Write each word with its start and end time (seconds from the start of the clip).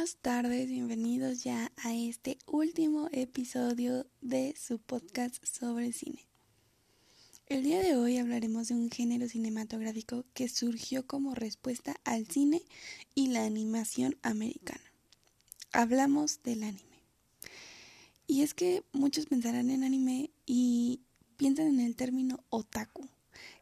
Buenas 0.00 0.16
tardes, 0.22 0.66
bienvenidos 0.66 1.44
ya 1.44 1.70
a 1.76 1.94
este 1.94 2.38
último 2.46 3.10
episodio 3.12 4.06
de 4.22 4.54
su 4.58 4.78
podcast 4.78 5.44
sobre 5.44 5.92
cine. 5.92 6.26
El 7.46 7.64
día 7.64 7.82
de 7.82 7.96
hoy 7.96 8.16
hablaremos 8.16 8.68
de 8.68 8.76
un 8.76 8.90
género 8.90 9.28
cinematográfico 9.28 10.24
que 10.32 10.48
surgió 10.48 11.06
como 11.06 11.34
respuesta 11.34 11.96
al 12.04 12.26
cine 12.26 12.62
y 13.14 13.26
la 13.26 13.44
animación 13.44 14.16
americana. 14.22 14.90
Hablamos 15.70 16.42
del 16.44 16.62
anime. 16.62 17.02
Y 18.26 18.40
es 18.40 18.54
que 18.54 18.82
muchos 18.92 19.26
pensarán 19.26 19.68
en 19.68 19.84
anime 19.84 20.30
y 20.46 21.02
piensan 21.36 21.66
en 21.66 21.80
el 21.80 21.94
término 21.94 22.42
otaku, 22.48 23.06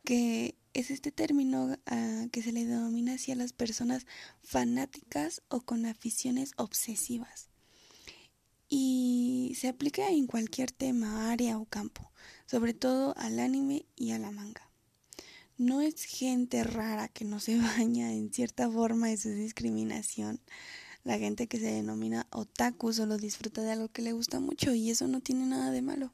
que 0.05 0.55
es 0.79 0.93
este 0.93 1.11
término 1.11 1.77
ah, 1.87 2.27
que 2.31 2.41
se 2.41 2.53
le 2.53 2.65
denomina 2.65 3.15
hacia 3.15 3.35
las 3.35 3.53
personas 3.53 4.07
fanáticas 4.43 5.43
o 5.49 5.61
con 5.63 5.87
aficiones 5.87 6.53
obsesivas. 6.57 7.49
Y 8.69 9.57
se 9.59 9.69
aplica 9.69 10.09
en 10.09 10.27
cualquier 10.27 10.71
tema, 10.71 11.33
área 11.33 11.59
o 11.59 11.65
campo, 11.65 12.13
sobre 12.47 12.75
todo 12.75 13.17
al 13.17 13.41
anime 13.41 13.87
y 13.97 14.13
a 14.13 14.19
la 14.19 14.31
manga. 14.31 14.71
No 15.57 15.81
es 15.81 16.05
gente 16.05 16.63
rara 16.63 17.09
que 17.09 17.25
no 17.25 17.41
se 17.41 17.59
baña 17.77 18.13
en 18.13 18.33
cierta 18.33 18.71
forma, 18.71 19.11
eso 19.11 19.29
es 19.31 19.37
discriminación. 19.37 20.41
La 21.03 21.19
gente 21.19 21.49
que 21.49 21.59
se 21.59 21.73
denomina 21.73 22.29
otaku 22.31 22.93
solo 22.93 23.19
disfruta 23.19 23.63
de 23.63 23.73
algo 23.73 23.89
que 23.89 24.03
le 24.03 24.13
gusta 24.13 24.39
mucho 24.39 24.75
y 24.75 24.91
eso 24.91 25.09
no 25.09 25.21
tiene 25.21 25.47
nada 25.47 25.73
de 25.73 25.83
malo. 25.83 26.13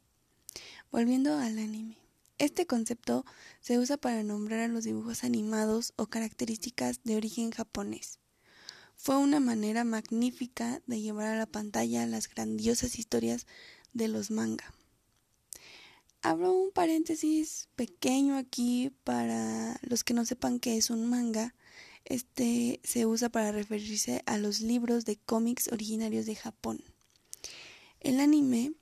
Volviendo 0.91 1.36
al 1.36 1.58
anime. 1.58 2.03
Este 2.45 2.66
concepto 2.66 3.25
se 3.62 3.79
usa 3.79 3.97
para 3.97 4.23
nombrar 4.23 4.61
a 4.61 4.69
los 4.69 4.84
dibujos 4.84 5.25
animados 5.25 5.95
o 5.97 6.09
características 6.09 7.03
de 7.03 7.17
origen 7.17 7.51
japonés. 7.51 8.19
Fue 8.97 9.17
una 9.17 9.41
manera 9.41 9.83
magnífica 9.83 10.83
de 10.86 11.01
llevar 11.01 11.28
a 11.28 11.39
la 11.39 11.47
pantalla 11.47 12.05
las 12.05 12.28
grandiosas 12.28 12.98
historias 12.98 13.47
de 13.95 14.09
los 14.09 14.31
manga. 14.31 14.75
Abro 16.20 16.53
un 16.53 16.70
paréntesis 16.70 17.70
pequeño 17.77 18.36
aquí 18.36 18.92
para 19.05 19.81
los 19.81 20.05
que 20.05 20.12
no 20.12 20.27
sepan 20.27 20.61
qué 20.61 20.77
es 20.77 20.91
un 20.91 21.08
manga. 21.08 21.55
Este 22.05 22.79
se 22.84 23.06
usa 23.06 23.31
para 23.31 23.53
referirse 23.53 24.23
a 24.27 24.36
los 24.36 24.61
libros 24.61 25.06
de 25.06 25.17
cómics 25.17 25.69
originarios 25.69 26.27
de 26.27 26.34
Japón. 26.34 26.84
El 28.01 28.20
anime 28.20 28.75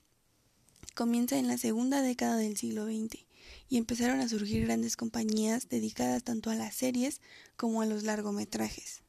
comienza 0.96 1.38
en 1.38 1.46
la 1.46 1.58
segunda 1.58 2.02
década 2.02 2.36
del 2.38 2.56
siglo 2.56 2.86
XX 2.86 3.24
y 3.68 3.76
empezaron 3.76 4.20
a 4.20 4.28
surgir 4.28 4.64
grandes 4.64 4.96
compañías 4.96 5.68
dedicadas 5.68 6.22
tanto 6.22 6.50
a 6.50 6.54
las 6.54 6.74
series 6.74 7.20
como 7.56 7.82
a 7.82 7.86
los 7.86 8.02
largometrajes, 8.02 9.02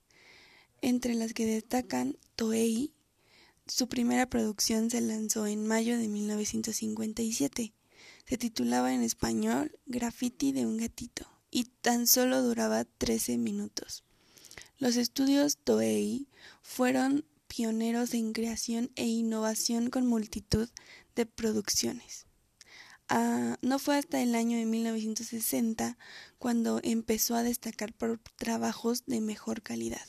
entre 0.82 1.16
las 1.16 1.34
que 1.34 1.46
destacan 1.46 2.18
Toei. 2.36 2.94
Su 3.68 3.88
primera 3.88 4.30
producción 4.30 4.90
se 4.90 5.02
lanzó 5.02 5.48
en 5.48 5.66
mayo 5.66 5.98
de 5.98 6.08
1957. 6.08 7.74
Se 8.26 8.38
titulaba 8.38 8.94
en 8.94 9.02
español 9.02 9.78
Graffiti 9.86 10.52
de 10.52 10.66
un 10.66 10.78
gatito 10.78 11.28
y 11.52 11.66
tan 11.82 12.08
solo 12.08 12.42
duraba 12.42 12.84
13 12.86 13.38
minutos. 13.38 14.04
Los 14.80 14.98
estudios 14.98 15.58
Toei 15.58 16.28
fueron 16.62 17.26
pioneros 17.48 18.14
en 18.16 18.34
creación 18.34 18.92
e 18.96 19.06
innovación 19.06 19.90
con 19.90 20.08
multitud 20.08 20.68
de 21.16 21.26
producciones. 21.26 22.26
Ah, 23.10 23.58
no 23.62 23.80
fue 23.80 23.98
hasta 23.98 24.22
el 24.22 24.34
año 24.36 24.58
de 24.58 24.66
1960 24.66 25.98
cuando 26.40 26.80
empezó 26.84 27.36
a 27.36 27.44
destacar 27.44 27.94
por 27.94 28.20
trabajos 28.38 29.06
de 29.06 29.22
mejor 29.22 29.62
calidad. 29.62 30.06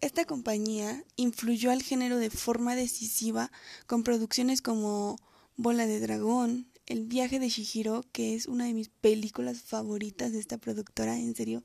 Esta 0.00 0.26
compañía 0.26 1.02
influyó 1.16 1.70
al 1.70 1.82
género 1.82 2.18
de 2.18 2.30
forma 2.30 2.76
decisiva 2.76 3.50
con 3.86 4.02
producciones 4.02 4.60
como 4.60 5.18
Bola 5.56 5.86
de 5.86 5.98
Dragón, 6.00 6.68
El 6.86 7.06
viaje 7.06 7.38
de 7.38 7.48
Shihiro, 7.48 8.04
que 8.12 8.34
es 8.34 8.46
una 8.46 8.66
de 8.66 8.74
mis 8.74 8.90
películas 8.90 9.62
favoritas 9.62 10.32
de 10.32 10.40
esta 10.40 10.58
productora, 10.58 11.16
en 11.16 11.34
serio, 11.34 11.64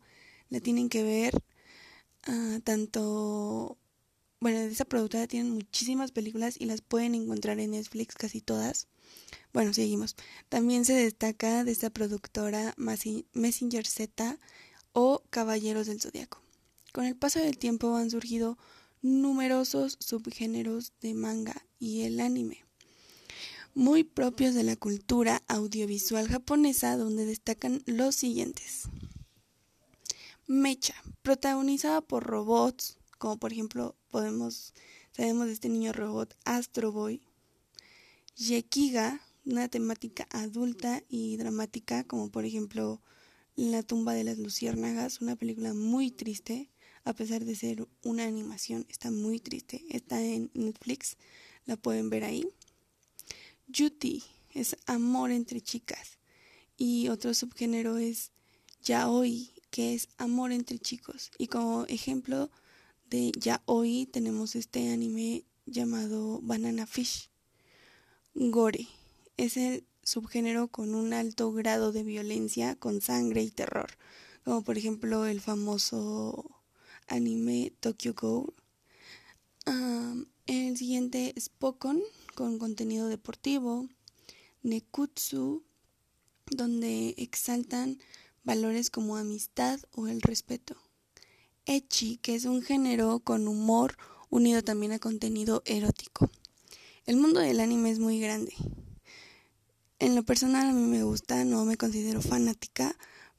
la 0.49 0.61
tienen 0.61 0.87
que 0.87 1.03
ver. 1.03 1.33
Ah, 2.23 2.59
tanto, 2.63 3.77
bueno, 4.39 4.59
de 4.59 4.67
esta 4.67 4.85
productora 4.85 5.27
tienen 5.27 5.51
muchísimas 5.51 6.11
películas 6.11 6.55
y 6.57 6.65
las 6.65 6.81
pueden 6.81 7.15
encontrar 7.15 7.59
en 7.59 7.71
Netflix 7.71 8.15
casi 8.15 8.39
todas. 8.39 8.87
Bueno, 9.53 9.73
seguimos. 9.73 10.15
También 10.47 10.85
se 10.85 10.93
destaca 10.93 11.63
de 11.63 11.71
esta 11.71 11.89
productora 11.89 12.75
Messenger 12.77 13.85
Z 13.85 14.37
o 14.93 15.23
Caballeros 15.29 15.87
del 15.87 16.01
Zodiaco. 16.01 16.41
Con 16.91 17.05
el 17.05 17.15
paso 17.15 17.39
del 17.39 17.57
tiempo 17.57 17.95
han 17.95 18.09
surgido 18.09 18.57
numerosos 19.01 19.97
subgéneros 19.99 20.93
de 21.01 21.13
manga 21.13 21.65
y 21.79 22.01
el 22.01 22.19
anime, 22.19 22.65
muy 23.73 24.03
propios 24.03 24.53
de 24.55 24.63
la 24.63 24.75
cultura 24.75 25.41
audiovisual 25.47 26.27
japonesa, 26.27 26.97
donde 26.97 27.25
destacan 27.25 27.81
los 27.85 28.15
siguientes. 28.15 28.83
Mecha, 30.47 30.95
protagonizada 31.21 32.01
por 32.01 32.23
robots, 32.23 32.97
como 33.17 33.37
por 33.37 33.53
ejemplo 33.53 33.95
podemos 34.09 34.73
sabemos 35.11 35.47
de 35.47 35.53
este 35.53 35.69
niño 35.69 35.93
robot 35.93 36.35
Astro 36.45 36.91
Boy. 36.91 37.21
Yekiga, 38.39 39.19
una 39.43 39.67
temática 39.67 40.25
adulta 40.31 41.03
y 41.09 41.35
dramática, 41.35 42.05
como 42.05 42.31
por 42.31 42.45
ejemplo 42.45 43.01
La 43.57 43.83
tumba 43.83 44.13
de 44.13 44.23
las 44.23 44.37
luciérnagas, 44.37 45.19
una 45.19 45.35
película 45.35 45.73
muy 45.73 46.09
triste, 46.09 46.69
a 47.03 47.11
pesar 47.11 47.43
de 47.43 47.53
ser 47.53 47.85
una 48.01 48.23
animación, 48.23 48.85
está 48.87 49.11
muy 49.11 49.41
triste. 49.41 49.83
Está 49.89 50.23
en 50.23 50.49
Netflix, 50.53 51.17
la 51.65 51.75
pueden 51.75 52.09
ver 52.09 52.23
ahí. 52.23 52.47
Yuti 53.67 54.23
es 54.53 54.77
amor 54.85 55.31
entre 55.31 55.59
chicas 55.59 56.17
y 56.77 57.09
otro 57.09 57.33
subgénero 57.33 57.97
es 57.97 58.31
yaoi, 58.85 59.51
que 59.69 59.95
es 59.95 60.07
amor 60.17 60.53
entre 60.53 60.79
chicos. 60.79 61.29
Y 61.37 61.47
como 61.47 61.83
ejemplo 61.87 62.49
de 63.09 63.33
yaoi 63.37 64.05
tenemos 64.05 64.55
este 64.55 64.93
anime 64.93 65.43
llamado 65.65 66.39
Banana 66.41 66.87
Fish. 66.87 67.29
Gore 68.41 68.87
es 69.35 69.57
el 69.57 69.83
subgénero 70.01 70.69
con 70.69 70.95
un 70.95 71.11
alto 71.11 71.51
grado 71.51 71.91
de 71.91 72.03
violencia, 72.03 72.77
con 72.77 73.01
sangre 73.01 73.43
y 73.43 73.51
terror, 73.51 73.97
como 74.45 74.63
por 74.63 74.77
ejemplo 74.77 75.25
el 75.25 75.41
famoso 75.41 76.49
anime 77.09 77.73
Tokyo 77.81 78.13
Ghoul. 78.13 78.53
el 80.45 80.77
siguiente 80.77 81.33
es 81.35 81.49
Pokon, 81.49 82.01
con 82.33 82.59
contenido 82.59 83.09
deportivo, 83.09 83.89
Nekutsu, 84.63 85.61
donde 86.49 87.15
exaltan 87.17 87.99
valores 88.45 88.89
como 88.89 89.17
amistad 89.17 89.81
o 89.91 90.07
el 90.07 90.21
respeto. 90.21 90.77
Echi, 91.65 92.15
que 92.19 92.35
es 92.35 92.45
un 92.45 92.61
género 92.61 93.19
con 93.19 93.49
humor 93.49 93.97
unido 94.29 94.63
también 94.63 94.93
a 94.93 94.99
contenido 94.99 95.61
erótico. 95.65 96.29
El 97.09 97.17
mundo 97.17 97.39
del 97.39 97.59
anime 97.59 97.89
es 97.89 97.97
muy 97.97 98.19
grande. 98.19 98.53
En 99.97 100.13
lo 100.13 100.21
personal 100.21 100.67
a 100.67 100.73
mí 100.73 100.83
me 100.83 101.01
gusta, 101.01 101.43
no 101.43 101.65
me 101.65 101.75
considero 101.75 102.21
fanática, 102.21 102.95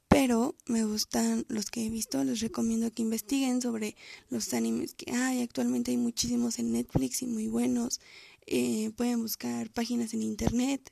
pero 0.09 0.55
me 0.65 0.83
gustan 0.83 1.45
los 1.47 1.71
que 1.71 1.85
he 1.85 1.89
visto, 1.89 2.21
les 2.25 2.41
recomiendo 2.41 2.91
que 2.91 3.03
investiguen 3.03 3.61
sobre 3.61 3.95
los 4.29 4.53
animes 4.53 4.93
que 4.93 5.13
hay, 5.13 5.41
actualmente 5.41 5.91
hay 5.91 5.95
muchísimos 5.95 6.59
en 6.59 6.73
Netflix 6.73 7.21
y 7.21 7.27
muy 7.27 7.47
buenos, 7.47 8.01
eh, 8.45 8.91
pueden 8.97 9.21
buscar 9.21 9.69
páginas 9.69 10.13
en 10.13 10.23
internet. 10.23 10.91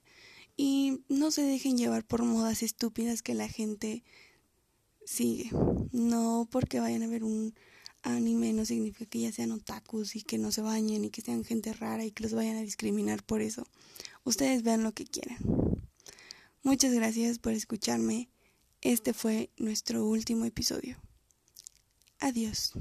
Y 0.56 1.01
no 1.09 1.31
se 1.31 1.41
dejen 1.41 1.78
llevar 1.78 2.06
por 2.06 2.23
modas 2.23 2.63
estúpidas 2.63 3.22
que 3.22 3.34
la 3.34 3.50
gente 3.50 4.06
sigue, 5.03 5.50
no 5.92 6.48
porque 6.50 6.80
vayan 6.80 7.03
a 7.03 7.07
ver 7.07 7.25
un 7.25 7.53
anime 8.04 8.54
no 8.54 8.66
significa 8.66 9.06
que 9.06 9.19
ya 9.19 9.31
sean 9.31 9.51
otakus 9.51 10.16
y 10.16 10.22
que 10.22 10.38
no 10.38 10.51
se 10.51 10.62
bañen 10.62 11.06
y 11.06 11.10
que 11.10 11.22
sean 11.22 11.44
gente 11.44 11.74
rara 11.74 12.06
y 12.06 12.12
que 12.12 12.24
los 12.24 12.34
vayan 12.34 12.57
a 12.57 12.62
discriminar 12.62 13.24
por 13.24 13.42
eso. 13.42 13.66
Ustedes 14.24 14.63
vean 14.63 14.84
lo 14.84 14.94
que 14.94 15.06
quieran. 15.06 15.38
Muchas 16.63 16.94
gracias 16.94 17.40
por 17.40 17.54
escucharme. 17.54 18.30
Este 18.81 19.13
fue 19.13 19.50
nuestro 19.57 20.06
último 20.06 20.46
episodio. 20.46 20.98
Adiós. 22.19 22.74